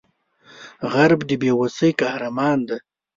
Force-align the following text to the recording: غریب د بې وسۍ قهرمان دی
غریب 0.91 1.21
د 1.29 1.31
بې 1.41 1.51
وسۍ 1.59 1.91
قهرمان 2.01 2.57
دی 2.67 2.77